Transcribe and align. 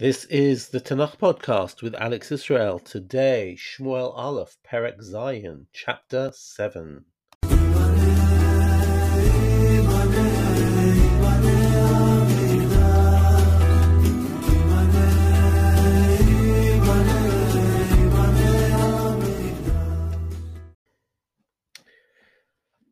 This 0.00 0.26
is 0.26 0.68
the 0.68 0.80
Tanakh 0.80 1.18
podcast 1.18 1.82
with 1.82 1.92
Alex 1.96 2.30
Israel. 2.30 2.78
Today, 2.78 3.56
Shmuel 3.58 4.16
Aleph, 4.16 4.56
Perek 4.64 5.00
Zayin, 5.00 5.66
chapter 5.72 6.30
7. 6.32 7.04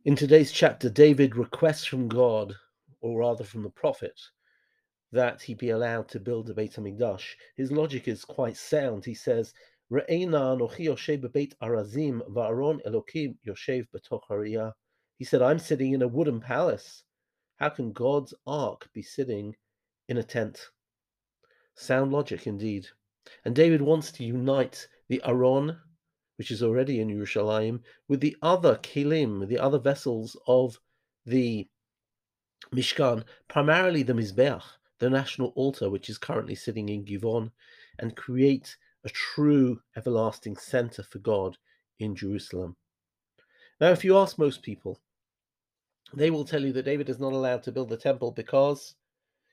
In 0.04 0.16
today's 0.16 0.50
chapter, 0.50 0.90
David 0.90 1.36
requests 1.36 1.84
from 1.84 2.08
God, 2.08 2.56
or 3.00 3.20
rather 3.20 3.44
from 3.44 3.62
the 3.62 3.70
prophet, 3.70 4.20
that 5.12 5.42
he 5.42 5.54
be 5.54 5.70
allowed 5.70 6.08
to 6.08 6.20
build 6.20 6.50
a 6.50 6.54
Beit 6.54 6.74
HaMikdash. 6.74 7.34
His 7.56 7.70
logic 7.70 8.08
is 8.08 8.24
quite 8.24 8.56
sound. 8.56 9.04
He 9.04 9.14
says, 9.14 9.54
Re'ena 9.90 10.56
anochi 10.56 10.86
yoshev 10.86 11.22
bebeit 11.22 11.52
arazim 11.62 12.20
va'aron 12.28 12.80
elokim 12.84 13.36
yoshev 13.46 13.86
betoch 13.94 14.72
He 15.16 15.24
said, 15.24 15.42
I'm 15.42 15.60
sitting 15.60 15.92
in 15.92 16.02
a 16.02 16.08
wooden 16.08 16.40
palace. 16.40 17.04
How 17.56 17.68
can 17.68 17.92
God's 17.92 18.34
ark 18.46 18.88
be 18.92 19.02
sitting 19.02 19.54
in 20.08 20.18
a 20.18 20.22
tent? 20.22 20.60
Sound 21.76 22.12
logic 22.12 22.46
indeed. 22.46 22.88
And 23.44 23.54
David 23.54 23.82
wants 23.82 24.10
to 24.12 24.24
unite 24.24 24.88
the 25.08 25.22
Aron, 25.24 25.78
which 26.36 26.50
is 26.50 26.62
already 26.62 27.00
in 27.00 27.08
Yerushalayim, 27.08 27.80
with 28.08 28.20
the 28.20 28.36
other 28.42 28.76
kilim, 28.76 29.46
the 29.46 29.58
other 29.58 29.78
vessels 29.78 30.36
of 30.46 30.78
the 31.24 31.68
Mishkan, 32.72 33.24
primarily 33.48 34.02
the 34.02 34.12
Mizbeach, 34.12 34.64
the 34.98 35.10
national 35.10 35.52
altar, 35.56 35.90
which 35.90 36.08
is 36.08 36.18
currently 36.18 36.54
sitting 36.54 36.88
in 36.88 37.04
Givon, 37.04 37.50
and 37.98 38.16
create 38.16 38.76
a 39.04 39.08
true 39.08 39.80
everlasting 39.96 40.56
center 40.56 41.02
for 41.02 41.18
God 41.18 41.56
in 41.98 42.14
Jerusalem. 42.14 42.76
Now, 43.80 43.90
if 43.90 44.04
you 44.04 44.16
ask 44.16 44.38
most 44.38 44.62
people, 44.62 45.00
they 46.14 46.30
will 46.30 46.44
tell 46.44 46.62
you 46.62 46.72
that 46.72 46.84
David 46.84 47.08
is 47.08 47.18
not 47.18 47.32
allowed 47.32 47.62
to 47.64 47.72
build 47.72 47.88
the 47.88 47.96
temple 47.96 48.30
because 48.32 48.94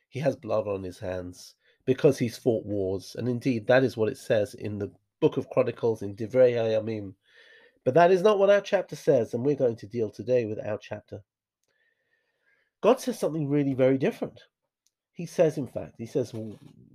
he 0.10 0.20
has 0.20 0.36
blood 0.36 0.68
on 0.68 0.84
his 0.84 1.00
hands, 1.00 1.56
because 1.86 2.18
he's 2.18 2.38
fought 2.38 2.66
wars. 2.66 3.16
And 3.18 3.28
indeed, 3.28 3.68
that 3.68 3.84
is 3.84 3.98
what 3.98 4.10
it 4.10 4.18
says 4.18 4.54
in 4.54 4.78
the 4.78 4.92
book 5.20 5.38
of 5.38 5.50
Chronicles 5.50 6.02
in 6.04 6.16
Divrei 6.16 6.54
Hayamim. 6.54 7.14
But 7.84 7.96
that 7.96 8.12
is 8.12 8.22
not 8.22 8.40
what 8.40 8.50
our 8.50 8.62
chapter 8.62 8.96
says, 8.96 9.34
and 9.34 9.44
we're 9.44 9.56
going 9.56 9.76
to 9.78 9.88
deal 9.88 10.10
today 10.10 10.46
with 10.46 10.60
our 10.66 10.78
chapter. 10.78 11.22
God 12.82 13.00
says 13.00 13.20
something 13.20 13.50
really 13.50 13.74
very 13.74 13.98
different. 13.98 14.40
He 15.14 15.28
says, 15.28 15.58
in 15.58 15.68
fact, 15.68 15.96
he 16.00 16.08
says, 16.08 16.34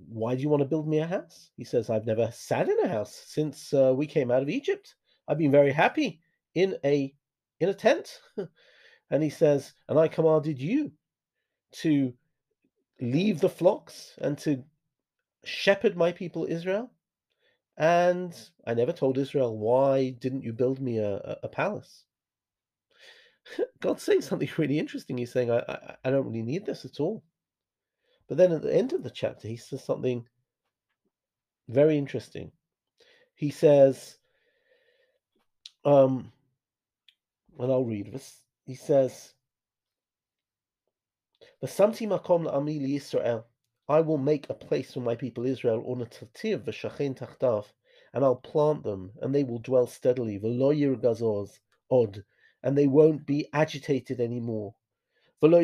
Why 0.09 0.35
do 0.35 0.41
you 0.41 0.49
want 0.49 0.61
to 0.61 0.67
build 0.67 0.87
me 0.87 0.99
a 0.99 1.07
house? 1.07 1.51
He 1.55 1.63
says, 1.63 1.89
I've 1.89 2.05
never 2.05 2.29
sat 2.31 2.67
in 2.67 2.79
a 2.81 2.87
house 2.87 3.23
since 3.27 3.73
uh, 3.73 3.93
we 3.95 4.07
came 4.07 4.29
out 4.29 4.41
of 4.41 4.49
Egypt. 4.49 4.95
I've 5.27 5.37
been 5.37 5.51
very 5.51 5.71
happy 5.71 6.19
in 6.53 6.75
a 6.83 7.13
in 7.59 7.69
a 7.69 7.73
tent. 7.73 8.19
and 9.09 9.23
he 9.23 9.29
says, 9.29 9.73
And 9.87 9.97
I 9.97 10.07
commanded 10.09 10.59
you 10.59 10.91
to 11.71 12.13
leave 12.99 13.39
the 13.39 13.49
flocks 13.49 14.13
and 14.21 14.37
to 14.39 14.63
shepherd 15.45 15.95
my 15.95 16.11
people 16.11 16.45
Israel. 16.45 16.91
And 17.77 18.35
I 18.67 18.73
never 18.73 18.91
told 18.91 19.17
Israel, 19.17 19.57
Why 19.57 20.09
didn't 20.09 20.43
you 20.43 20.51
build 20.51 20.81
me 20.81 20.97
a, 20.97 21.39
a 21.43 21.47
palace? 21.47 22.03
God's 23.79 24.03
saying 24.03 24.21
something 24.21 24.49
really 24.57 24.77
interesting. 24.77 25.17
He's 25.17 25.31
saying, 25.31 25.51
I, 25.51 25.59
I, 25.59 25.95
I 26.03 26.11
don't 26.11 26.25
really 26.25 26.41
need 26.41 26.65
this 26.65 26.83
at 26.83 26.99
all. 26.99 27.23
But 28.29 28.37
then 28.37 28.51
at 28.51 28.61
the 28.61 28.73
end 28.73 28.93
of 28.93 29.01
the 29.01 29.09
chapter, 29.09 29.47
he 29.47 29.57
says 29.57 29.83
something 29.83 30.27
very 31.67 31.97
interesting. 31.97 32.51
He 33.33 33.49
says, 33.49 34.19
um, 35.83 36.31
and 37.57 37.71
I'll 37.71 37.83
read 37.83 38.13
this. 38.13 38.43
He 38.65 38.75
says, 38.75 39.33
"V'samti 41.63 42.07
makom 42.07 42.45
la'ami 42.45 42.95
Israel. 42.95 43.47
I 43.87 44.01
will 44.01 44.19
make 44.19 44.47
a 44.47 44.53
place 44.53 44.93
for 44.93 44.99
my 44.99 45.15
people 45.15 45.47
Israel 45.47 45.83
on 45.87 46.01
a 46.01 46.05
tativ 46.05 46.65
v'shachin 46.65 47.17
tachtav, 47.17 47.65
and 48.13 48.23
I'll 48.23 48.35
plant 48.35 48.83
them, 48.83 49.11
and 49.21 49.33
they 49.33 49.43
will 49.43 49.57
dwell 49.57 49.87
steadily. 49.87 50.39
V'lo 50.39 50.71
yirgazoz 50.77 51.59
od, 51.89 52.23
and 52.61 52.77
they 52.77 52.85
won't 52.85 53.25
be 53.25 53.49
agitated 53.53 54.21
anymore 54.21 54.75
and 55.41 55.55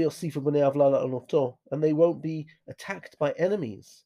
they 1.84 1.94
won't 1.94 2.22
be 2.22 2.48
attacked 2.68 3.18
by 3.20 3.32
enemies. 3.32 4.04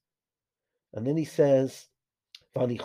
And 0.93 1.05
then 1.05 1.15
he 1.15 1.25
says, 1.25 1.85
And 2.55 2.81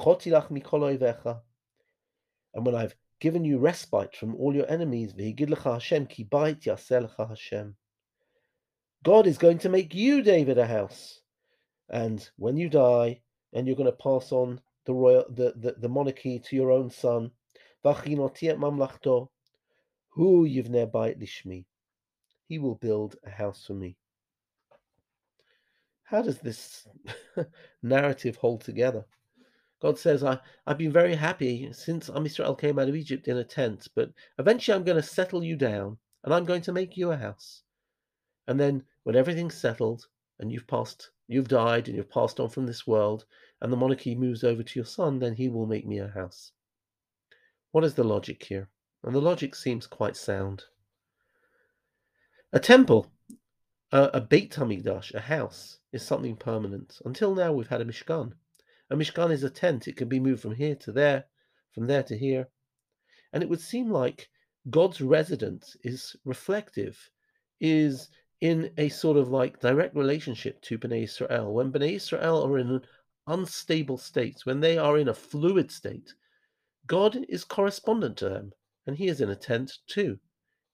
when 2.55 2.75
I've 2.75 2.95
given 3.21 3.45
you 3.45 3.59
respite 3.59 4.15
from 4.15 4.35
all 4.35 4.55
your 4.55 4.71
enemies, 4.71 5.15
God 9.03 9.27
is 9.27 9.39
going 9.39 9.59
to 9.59 9.69
make 9.69 9.95
you, 9.95 10.23
David, 10.23 10.59
a 10.59 10.67
house. 10.67 11.21
And 11.89 12.29
when 12.37 12.59
you 12.59 12.69
die, 12.69 13.23
and 13.55 13.67
you're 13.67 13.77
going 13.77 13.91
to 13.91 13.93
pass 13.93 14.33
on 14.33 14.61
the 14.85 14.93
royal 14.93 15.25
the, 15.31 15.55
the, 15.57 15.75
the 15.79 15.89
monarchy 15.89 16.39
to 16.39 16.57
your 16.57 16.71
own 16.71 16.91
son, 16.91 17.31
who 17.83 17.95
yivneh 20.47 20.93
bait 20.93 21.19
lishmi 21.19 21.65
he 22.47 22.59
will 22.59 22.75
build 22.75 23.17
a 23.25 23.31
house 23.31 23.65
for 23.67 23.75
me. 23.75 23.97
How 26.05 26.23
does 26.23 26.39
this 26.39 26.87
narrative 27.83 28.37
hold 28.37 28.61
together? 28.61 29.07
God 29.81 29.99
says, 29.99 30.23
I, 30.23 30.39
I've 30.67 30.79
been 30.79 30.93
very 30.93 31.15
happy 31.15 31.71
since 31.73 32.09
Israel 32.09 32.55
came 32.55 32.79
out 32.79 32.89
of 32.89 32.97
Egypt 32.97 33.29
in 33.29 33.37
a 33.39 33.45
tent, 33.45 33.89
but 33.95 34.13
eventually 34.39 34.75
I'm 34.75 34.85
going 34.85 35.01
to 35.01 35.03
settle 35.03 35.43
you 35.43 35.57
down 35.57 35.99
and 36.23 36.33
I'm 36.33 36.45
going 36.45 36.63
to 36.63 36.73
make 36.73 36.97
you 36.97 37.11
a 37.11 37.17
house. 37.17 37.63
And 38.47 38.59
then 38.59 38.85
when 39.03 39.17
everything's 39.17 39.57
settled 39.57 40.07
and 40.39 40.53
you've 40.53 40.67
passed, 40.67 41.11
you've 41.29 41.49
died 41.49 41.89
and 41.89 41.97
you've 41.97 42.11
passed 42.11 42.41
on 42.41 42.49
from 42.49 42.67
this 42.67 42.87
world 42.87 43.25
and 43.61 43.73
the 43.73 43.77
monarchy 43.77 44.15
moves 44.15 44.45
over 44.45 44.63
to 44.63 44.79
your 44.79 44.87
son, 44.87 45.19
then 45.19 45.35
he 45.35 45.49
will 45.49 45.67
make 45.67 45.87
me 45.87 45.99
a 45.99 46.09
house. 46.09 46.53
What 47.73 47.85
is 47.85 47.95
the 47.95 48.05
logic 48.05 48.43
here? 48.45 48.69
And 49.03 49.15
the 49.15 49.21
logic 49.21 49.55
seems 49.55 49.87
quite 49.87 50.17
sound. 50.17 50.65
A 52.55 52.61
temple, 52.61 53.11
a, 53.91 54.11
a 54.15 54.21
Beit 54.21 54.53
Hamikdash, 54.53 55.13
a 55.13 55.19
house, 55.19 55.81
is 55.93 56.07
something 56.07 56.37
permanent. 56.37 57.01
Until 57.05 57.35
now, 57.35 57.53
we've 57.53 57.67
had 57.67 57.81
a 57.81 57.85
Mishkan. 57.85 58.33
A 58.91 58.95
Mishkan 58.97 59.33
is 59.33 59.43
a 59.43 59.51
tent. 59.51 59.89
It 59.89 59.97
can 59.97 60.09
be 60.09 60.21
moved 60.21 60.43
from 60.43 60.55
here 60.55 60.77
to 60.77 60.93
there, 60.93 61.25
from 61.73 61.89
there 61.89 62.05
to 62.05 62.17
here. 62.17 62.47
And 63.33 63.43
it 63.43 63.49
would 63.49 63.61
seem 63.61 63.91
like 63.91 64.29
God's 64.71 65.01
residence 65.01 65.77
is 65.83 66.15
reflective, 66.25 67.11
is 67.61 68.09
in 68.41 68.71
a 68.79 68.89
sort 68.89 69.17
of 69.17 69.31
like 69.31 69.59
direct 69.59 69.97
relationship 69.97 70.63
to 70.63 70.79
Bnei 70.79 71.03
Israel. 71.03 71.53
When 71.53 71.73
Bnei 71.73 71.97
Israel 71.97 72.47
are 72.47 72.59
in 72.59 72.71
an 72.71 72.83
unstable 73.27 73.99
state, 73.99 74.47
when 74.47 74.61
they 74.61 74.79
are 74.79 74.97
in 74.97 75.09
a 75.09 75.15
fluid 75.15 75.73
state, 75.73 76.15
God 76.87 77.19
is 77.29 77.43
correspondent 77.43 78.17
to 78.19 78.29
them, 78.29 78.53
and 78.87 78.97
He 78.97 79.09
is 79.09 79.21
in 79.21 79.31
a 79.31 79.35
tent 79.35 79.73
too 79.89 80.21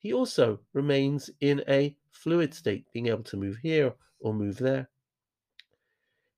he 0.01 0.13
also 0.15 0.59
remains 0.73 1.31
in 1.41 1.63
a 1.69 1.95
fluid 2.11 2.55
state, 2.55 2.87
being 2.93 3.09
able 3.09 3.23
to 3.23 3.37
move 3.37 3.59
here 3.63 3.93
or 4.19 4.33
move 4.33 4.57
there. 4.57 4.89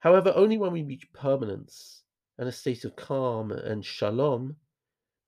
However, 0.01 0.33
only 0.35 0.59
when 0.59 0.73
we 0.73 0.83
reach 0.83 1.13
permanence 1.13 2.03
and 2.39 2.49
a 2.49 2.53
state 2.53 2.85
of 2.85 2.97
calm 2.97 3.53
and 3.53 3.85
shalom 3.85 4.57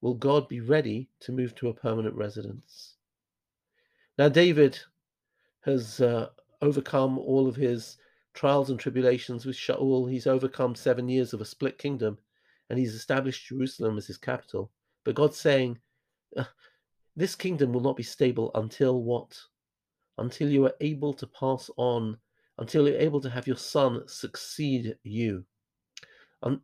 will 0.01 0.15
God 0.15 0.49
be 0.49 0.61
ready 0.61 1.09
to 1.21 1.33
move 1.33 1.55
to 1.55 1.69
a 1.69 1.75
permanent 1.75 2.17
residence. 2.17 2.97
Now, 4.19 4.29
David 4.29 4.79
has 5.61 6.01
uh, 6.01 6.31
overcome 6.61 7.19
all 7.19 7.47
of 7.47 7.55
his 7.55 7.97
trials 8.35 8.69
and 8.69 8.81
tribulations 8.81 9.47
with 9.47 9.57
Shaul. 9.57 10.11
He's 10.11 10.27
overcome 10.27 10.75
seven 10.75 11.09
years 11.09 11.33
of 11.33 11.41
a 11.41 11.45
split 11.45 11.79
kingdom 11.79 12.19
and 12.69 12.79
he's 12.81 12.95
established 12.95 13.47
Jerusalem 13.47 13.97
as 13.97 14.09
his 14.09 14.19
capital. 14.19 14.73
But 15.05 15.15
God's 15.15 15.39
saying, 15.39 15.79
this 17.17 17.35
kingdom 17.35 17.73
will 17.73 17.81
not 17.81 17.97
be 17.97 18.03
stable 18.03 18.51
until 18.55 19.03
what? 19.03 19.39
Until 20.19 20.49
you 20.49 20.65
are 20.67 20.75
able 20.81 21.13
to 21.15 21.27
pass 21.27 21.71
on, 21.77 22.17
until 22.59 22.89
you're 22.89 22.99
able 22.99 23.21
to 23.21 23.31
have 23.31 23.47
your 23.47 23.57
son 23.57 24.03
succeed 24.07 24.97
you. 25.03 25.45
A, 26.43 26.57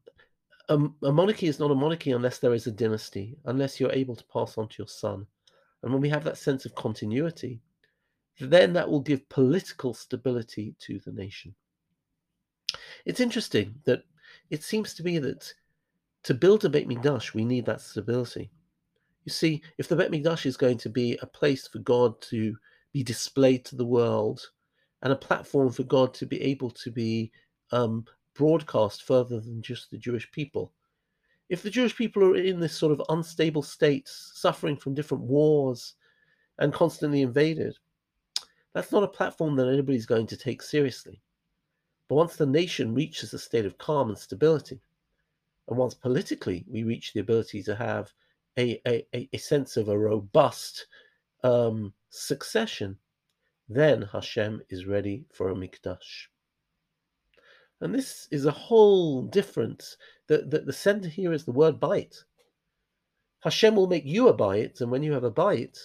a 1.02 1.12
monarchy 1.12 1.47
is 1.47 1.58
not 1.58 1.70
a 1.70 1.75
monarchy 1.75 2.12
unless 2.12 2.38
there 2.38 2.55
is 2.55 2.67
a 2.67 2.73
dynasty, 2.73 3.37
unless 3.47 3.81
you're 3.81 3.93
able 3.93 4.14
to 4.14 4.25
pass 4.32 4.56
on 4.56 4.69
to 4.69 4.75
your 4.79 4.88
son. 4.88 5.26
And 5.82 5.93
when 5.93 6.00
we 6.00 6.08
have 6.11 6.25
that 6.25 6.38
sense 6.38 6.64
of 6.64 6.75
continuity, 6.75 7.61
then 8.38 8.73
that 8.75 8.88
will 8.88 9.00
give 9.00 9.29
political 9.29 9.94
stability 9.94 10.75
to 10.81 11.00
the 11.00 11.12
nation. 11.12 11.55
It's 13.05 13.20
interesting 13.20 13.75
that 13.85 14.05
it 14.50 14.62
seems 14.62 14.94
to 14.94 15.02
me 15.02 15.19
that 15.19 15.52
to 16.25 16.35
build 16.35 16.64
a 16.64 16.69
Beit 16.69 16.88
Mikdash, 16.88 17.35
we 17.35 17.44
need 17.44 17.67
that 17.67 17.81
stability. 17.81 18.50
You 19.25 19.33
see, 19.33 19.63
if 19.79 19.89
the 19.89 19.97
Bet 19.97 20.11
Mikdash 20.11 20.47
is 20.47 20.57
going 20.57 20.79
to 20.79 20.89
be 20.89 21.19
a 21.21 21.27
place 21.27 21.69
for 21.69 21.79
God 21.81 22.21
to 22.23 22.57
be 22.93 23.03
displayed 23.03 23.65
to 23.67 23.77
the 23.77 23.85
world 23.85 24.51
and 25.03 25.13
a 25.13 25.17
platform 25.17 25.71
for 25.71 25.85
God 25.85 26.15
to 26.15 26.27
be 26.27 26.41
able 26.43 26.71
to 26.71 26.91
be 26.91 27.31
um, 27.73 28.05
broadcast 28.35 29.03
further 29.03 29.41
than 29.41 29.63
just 29.63 29.91
the 29.91 29.99
Jewish 29.99 30.31
people. 30.33 30.73
If 31.49 31.63
the 31.63 31.71
Jewish 31.71 31.97
people 31.97 32.25
are 32.25 32.37
in 32.37 32.61
this 32.61 32.77
sort 32.77 32.93
of 32.93 33.03
unstable 33.09 33.63
state, 33.63 34.09
suffering 34.09 34.77
from 34.77 34.95
different 34.95 35.25
wars 35.25 35.95
and 36.59 36.73
constantly 36.73 37.23
invaded, 37.23 37.77
that's 38.73 38.93
not 38.93 39.03
a 39.03 39.09
platform 39.09 39.57
that 39.57 39.69
anybody's 39.69 40.07
going 40.07 40.27
to 40.29 40.37
take 40.37 40.63
seriously. 40.63 41.21
But 42.09 42.15
once 42.15 42.37
the 42.37 42.47
nation 42.47 42.95
reaches 42.95 43.35
a 43.35 43.39
state 43.39 43.67
of 43.67 43.79
calm 43.79 44.09
and 44.09 44.19
stability, 44.19 44.81
and 45.69 45.77
once 45.77 45.95
politically 45.95 46.65
we 46.69 46.85
reach 46.85 47.13
the 47.13 47.21
ability 47.21 47.63
to 47.65 47.75
have 47.75 48.13
a, 48.58 48.81
a, 48.87 49.29
a 49.32 49.38
sense 49.38 49.76
of 49.76 49.88
a 49.88 49.99
robust 49.99 50.87
um, 51.44 51.93
succession, 52.11 52.97
then 53.69 54.02
Hashem 54.02 54.62
is 54.69 54.87
ready 54.87 55.25
for 55.32 55.50
a 55.50 55.55
mikdash. 55.55 56.26
And 57.81 57.94
this 57.94 58.29
is 58.31 58.44
a 58.44 58.50
whole 58.50 59.23
difference. 59.23 59.97
The, 60.26 60.38
the, 60.38 60.61
the 60.61 60.73
center 60.73 61.08
here 61.08 61.32
is 61.32 61.44
the 61.44 61.52
word 61.52 61.81
bayit. 61.81 62.25
Hashem 63.43 63.75
will 63.75 63.87
make 63.87 64.05
you 64.05 64.29
a 64.29 64.37
bayit, 64.37 64.81
and 64.81 64.91
when 64.91 65.02
you 65.02 65.12
have 65.12 65.25
a 65.25 65.31
bayit, 65.31 65.79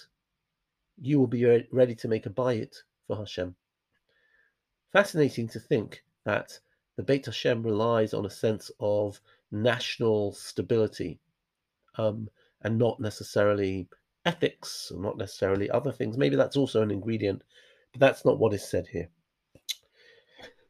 you 1.00 1.18
will 1.18 1.26
be 1.26 1.44
ready 1.72 1.94
to 1.94 2.08
make 2.08 2.26
a 2.26 2.30
bayit 2.30 2.74
for 3.06 3.16
Hashem. 3.16 3.54
Fascinating 4.92 5.48
to 5.48 5.60
think 5.60 6.02
that 6.24 6.58
the 6.96 7.02
Beit 7.02 7.26
Hashem 7.26 7.62
relies 7.62 8.14
on 8.14 8.26
a 8.26 8.30
sense 8.30 8.70
of 8.80 9.20
national 9.50 10.32
stability 10.32 11.20
um, 11.98 12.28
and 12.62 12.78
not 12.78 13.00
necessarily 13.00 13.88
ethics, 14.24 14.90
or 14.94 15.00
not 15.00 15.16
necessarily 15.16 15.70
other 15.70 15.92
things. 15.92 16.18
Maybe 16.18 16.36
that's 16.36 16.56
also 16.56 16.82
an 16.82 16.90
ingredient, 16.90 17.42
but 17.92 18.00
that's 18.00 18.24
not 18.24 18.38
what 18.38 18.54
is 18.54 18.68
said 18.68 18.86
here. 18.88 19.08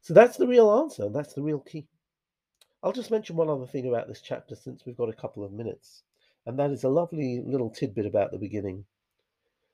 So 0.02 0.14
that's 0.14 0.36
the 0.36 0.46
real 0.46 0.70
answer. 0.78 1.08
That's 1.08 1.34
the 1.34 1.42
real 1.42 1.60
key. 1.60 1.88
I'll 2.82 2.92
just 2.92 3.10
mention 3.10 3.34
one 3.34 3.48
other 3.48 3.66
thing 3.66 3.88
about 3.88 4.06
this 4.06 4.20
chapter 4.20 4.54
since 4.54 4.84
we've 4.86 4.96
got 4.96 5.08
a 5.08 5.14
couple 5.14 5.44
of 5.44 5.52
minutes, 5.52 6.04
and 6.44 6.58
that 6.58 6.70
is 6.70 6.84
a 6.84 6.88
lovely 6.88 7.42
little 7.44 7.70
tidbit 7.70 8.06
about 8.06 8.30
the 8.30 8.38
beginning. 8.38 8.84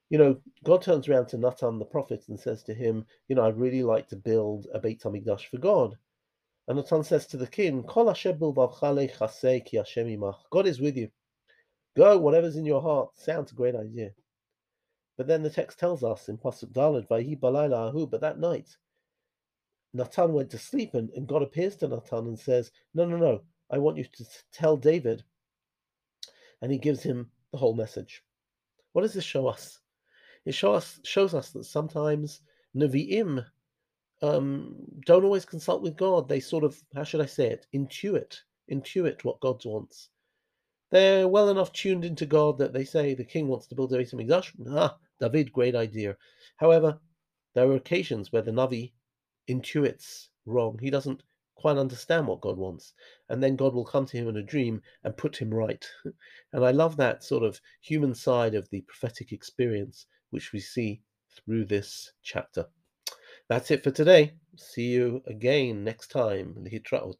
You 0.09 0.17
know, 0.17 0.37
God 0.63 0.81
turns 0.81 1.07
around 1.07 1.27
to 1.27 1.37
Natan 1.37 1.79
the 1.79 1.85
prophet 1.85 2.25
and 2.27 2.39
says 2.39 2.63
to 2.63 2.73
him, 2.73 3.05
You 3.27 3.35
know, 3.35 3.45
I'd 3.45 3.57
really 3.57 3.83
like 3.83 4.07
to 4.09 4.15
build 4.15 4.67
a 4.73 4.79
Beit 4.79 5.01
HaMikdash 5.01 5.47
for 5.47 5.57
God. 5.57 5.97
And 6.67 6.77
Natan 6.77 7.03
says 7.03 7.27
to 7.27 7.37
the 7.37 7.47
king, 7.47 7.81
God 7.81 8.07
is 10.67 10.79
with 10.79 10.97
you. 10.97 11.09
Go, 11.95 12.17
whatever's 12.17 12.55
in 12.55 12.65
your 12.65 12.81
heart. 12.81 13.15
Sounds 13.15 13.51
a 13.51 13.55
great 13.55 13.75
idea. 13.75 14.11
But 15.17 15.27
then 15.27 15.43
the 15.43 15.49
text 15.49 15.77
tells 15.79 16.03
us 16.03 16.27
in 16.27 16.37
Pasuk 16.37 16.71
Dalet, 16.73 17.07
Vayhi 17.07 17.39
balayla 17.39 17.89
ahu, 17.89 18.07
but 18.07 18.21
that 18.21 18.39
night, 18.39 18.75
Natan 19.93 20.33
went 20.33 20.49
to 20.51 20.57
sleep 20.57 20.95
and, 20.95 21.11
and 21.11 21.27
God 21.27 21.43
appears 21.43 21.75
to 21.77 21.87
Natan 21.87 22.27
and 22.27 22.39
says, 22.39 22.71
No, 22.95 23.05
no, 23.05 23.17
no, 23.17 23.41
I 23.69 23.77
want 23.77 23.97
you 23.97 24.05
to 24.05 24.25
tell 24.51 24.75
David. 24.75 25.23
And 26.61 26.71
he 26.71 26.79
gives 26.79 27.03
him 27.03 27.29
the 27.51 27.57
whole 27.57 27.75
message. 27.75 28.23
What 28.93 29.03
does 29.03 29.13
this 29.13 29.23
show 29.23 29.47
us? 29.47 29.79
It 30.45 30.53
show 30.55 30.73
us, 30.73 30.99
shows 31.03 31.33
us 31.33 31.51
that 31.51 31.65
sometimes 31.65 32.41
Nevi'im 32.75 33.45
um, 34.21 34.75
don't 35.05 35.25
always 35.25 35.45
consult 35.45 35.83
with 35.83 35.97
God. 35.97 36.27
They 36.27 36.39
sort 36.39 36.63
of, 36.63 36.81
how 36.95 37.03
should 37.03 37.21
I 37.21 37.25
say 37.25 37.47
it, 37.47 37.67
intuit, 37.73 38.39
intuit 38.71 39.23
what 39.23 39.39
God 39.41 39.63
wants. 39.65 40.09
They're 40.93 41.27
well 41.27 41.49
enough 41.49 41.73
tuned 41.73 42.05
into 42.05 42.27
God 42.27 42.59
that 42.59 42.71
they 42.71 42.85
say 42.85 43.15
the 43.15 43.23
king 43.23 43.47
wants 43.47 43.65
to 43.65 43.73
build 43.73 43.91
a 43.93 43.97
Beit 43.97 44.11
HaMikdash. 44.11 44.51
Ah, 44.69 44.95
David, 45.19 45.51
great 45.51 45.73
idea. 45.73 46.15
However, 46.57 46.99
there 47.55 47.67
are 47.67 47.75
occasions 47.75 48.31
where 48.31 48.43
the 48.43 48.51
Navi 48.51 48.91
intuits 49.49 50.27
wrong. 50.45 50.77
He 50.79 50.91
doesn't 50.91 51.23
quite 51.55 51.77
understand 51.77 52.27
what 52.27 52.41
God 52.41 52.57
wants. 52.57 52.93
And 53.27 53.41
then 53.41 53.55
God 53.55 53.73
will 53.73 53.85
come 53.85 54.05
to 54.05 54.17
him 54.17 54.27
in 54.27 54.37
a 54.37 54.43
dream 54.43 54.83
and 55.03 55.17
put 55.17 55.35
him 55.35 55.51
right. 55.51 55.83
And 56.53 56.63
I 56.63 56.69
love 56.69 56.95
that 56.97 57.23
sort 57.23 57.41
of 57.41 57.59
human 57.81 58.13
side 58.13 58.53
of 58.53 58.69
the 58.69 58.81
prophetic 58.81 59.31
experience, 59.31 60.05
which 60.29 60.53
we 60.53 60.59
see 60.59 61.01
through 61.31 61.65
this 61.65 62.11
chapter. 62.21 62.67
That's 63.47 63.71
it 63.71 63.83
for 63.83 63.89
today. 63.89 64.33
See 64.57 64.89
you 64.89 65.23
again 65.25 65.83
next 65.83 66.11
time. 66.11 66.53
Lehitraot. 66.53 67.15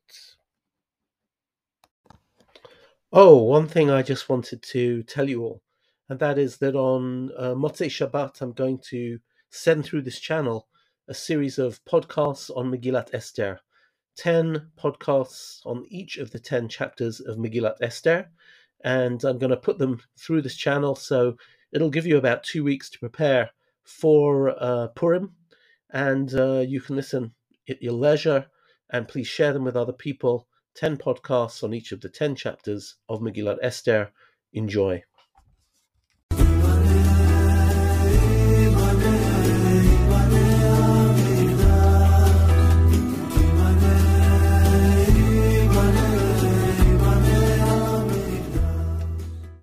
Oh, 3.15 3.44
one 3.44 3.68
thing 3.68 3.92
I 3.92 4.01
just 4.01 4.27
wanted 4.27 4.63
to 4.63 5.04
tell 5.04 5.30
you 5.30 5.44
all, 5.44 5.62
and 6.10 6.18
that 6.18 6.39
is 6.39 6.57
that 6.57 6.75
on 6.75 7.30
uh, 7.38 7.54
Motzei 7.54 7.86
Shabbat, 7.86 8.42
I'm 8.42 8.54
going 8.54 8.80
to 8.89 9.19
send 9.51 9.86
through 9.86 10.01
this 10.01 10.19
channel 10.19 10.68
a 11.07 11.13
series 11.13 11.60
of 11.60 11.86
podcasts 11.86 12.50
on 12.57 12.71
Megillat 12.71 13.13
Esther. 13.13 13.60
10 14.18 14.71
podcasts 14.75 15.63
on 15.63 15.86
each 15.89 16.18
of 16.18 16.31
the 16.31 16.39
10 16.39 16.68
chapters 16.69 17.19
of 17.19 17.38
Megillat 17.38 17.75
Esther. 17.81 18.31
And 18.83 19.24
I'm 19.24 19.38
going 19.38 19.51
to 19.51 19.57
put 19.57 19.77
them 19.77 20.01
through 20.18 20.42
this 20.42 20.56
channel. 20.56 20.95
So 20.95 21.38
it'll 21.71 21.92
give 21.92 22.07
you 22.07 22.18
about 22.18 22.44
two 22.44 22.63
weeks 22.63 22.89
to 22.89 23.00
prepare 23.00 23.51
for 23.83 24.56
uh, 24.60 24.88
Purim. 24.88 25.36
And 25.92 26.33
uh, 26.33 26.62
you 26.68 26.81
can 26.81 26.95
listen 26.95 27.36
at 27.69 27.80
your 27.80 27.94
leisure. 27.94 28.48
And 28.89 29.07
please 29.07 29.27
share 29.27 29.54
them 29.54 29.65
with 29.65 29.77
other 29.77 29.94
people. 29.94 30.48
10 30.75 30.98
podcasts 30.98 31.64
on 31.64 31.74
each 31.74 31.92
of 31.92 32.02
the 32.02 32.10
10 32.10 32.36
chapters 32.36 32.96
of 33.08 33.22
Megillat 33.22 33.60
Esther. 33.62 34.12
Enjoy. 34.54 35.04